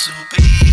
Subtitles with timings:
[0.00, 0.69] to be.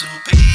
[0.00, 0.49] to be.